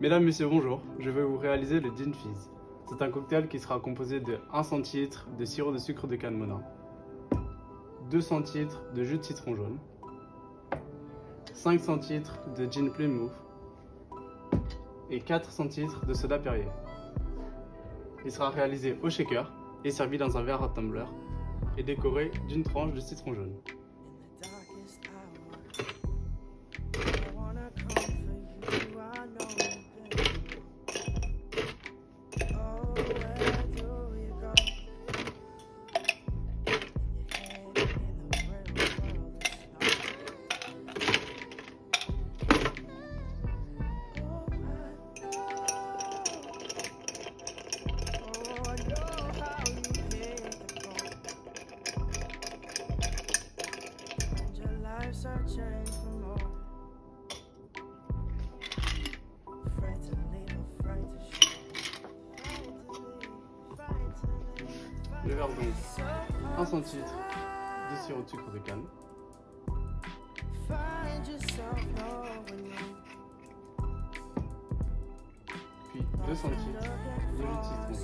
Mesdames, 0.00 0.22
Messieurs, 0.22 0.46
bonjour. 0.46 0.80
Je 1.00 1.10
vais 1.10 1.24
vous 1.24 1.38
réaliser 1.38 1.80
le 1.80 1.90
Gin 1.90 2.14
Fizz. 2.14 2.50
C'est 2.88 3.02
un 3.02 3.10
cocktail 3.10 3.48
qui 3.48 3.58
sera 3.58 3.80
composé 3.80 4.20
de 4.20 4.38
1 4.52 4.62
centilitre 4.62 5.26
de 5.36 5.44
sirop 5.44 5.72
de 5.72 5.78
sucre 5.78 6.06
de 6.06 6.14
canne 6.14 6.36
monin, 6.36 6.62
2 8.08 8.20
centilitres 8.20 8.80
de 8.94 9.02
jus 9.02 9.18
de 9.18 9.24
citron 9.24 9.56
jaune, 9.56 9.76
5 11.52 11.80
centilitres 11.80 12.38
de 12.56 12.70
gin 12.70 12.92
Plymouth 12.92 13.32
et 15.10 15.20
4 15.20 15.50
centilitres 15.50 16.06
de 16.06 16.14
soda 16.14 16.38
Perrier. 16.38 16.68
Il 18.24 18.30
sera 18.30 18.50
réalisé 18.50 18.96
au 19.02 19.10
shaker 19.10 19.52
et 19.84 19.90
servi 19.90 20.16
dans 20.16 20.38
un 20.38 20.42
verre 20.44 20.62
à 20.62 20.68
tumbler 20.68 21.06
et 21.76 21.82
décoré 21.82 22.30
d'une 22.46 22.62
tranche 22.62 22.92
de 22.92 23.00
citron 23.00 23.34
jaune. 23.34 23.56
Searching 55.28 55.84
for 55.86 56.12
more. 56.20 56.46
Afraid 59.66 59.98
to 60.02 60.12
leave, 60.32 60.58
afraid 60.80 61.04
to 61.12 61.18
show. 61.30 61.52
Afraid 62.34 62.72
to 62.88 63.00
leave, 63.00 63.36
afraid 63.72 64.12
to 64.20 64.26
leave, 64.56 65.26
Le 65.26 65.32
verre 65.34 65.48
donc 65.48 65.74
so 65.96 66.02
1 66.58 66.64
centilitre 66.66 67.16
de 67.90 67.96
sirop 68.04 68.22
de 68.22 68.28
sucre 68.28 68.50
de 68.52 68.58
canne, 68.58 68.84
puis 75.92 76.02
2 76.26 76.34
centilitres 76.34 76.92
de 77.32 77.42
jus 77.42 77.78
de 77.90 77.94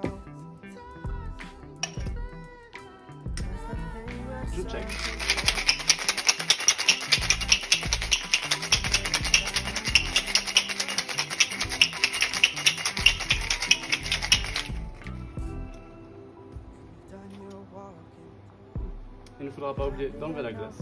go. 0.00 0.20
There's 3.34 3.64
the 3.68 3.76
thing 3.94 4.26
we're 4.28 4.62
Je 4.62 4.70
check. 4.70 5.41
Il 19.40 19.46
ne 19.46 19.50
faudra 19.50 19.74
pas 19.74 19.88
oublier 19.88 20.10
d'enlever 20.10 20.42
la 20.42 20.52
glace. 20.52 20.78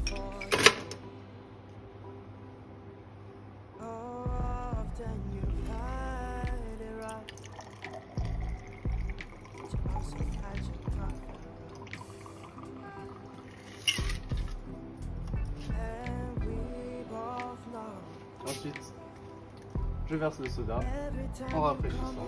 Ensuite, 18.43 18.95
je 20.09 20.17
verse 20.17 20.41
le 20.41 20.49
soda 20.49 20.81
en 21.55 21.61
rafraîchissant. 21.63 22.27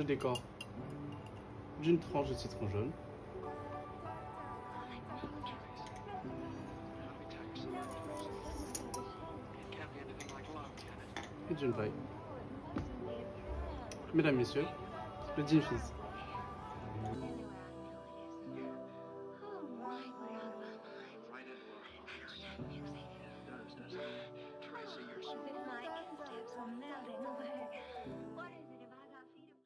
Je 0.00 0.04
décore 0.06 0.40
d'une 1.82 1.98
tranche 1.98 2.30
de 2.30 2.34
citron 2.34 2.66
jaune, 2.70 2.90
et 11.50 11.54
d'une 11.54 11.74
paille. 11.74 11.92
Mesdames, 14.14 14.36
Messieurs, 14.36 14.64
le 15.36 15.44
fizz. 15.44 15.99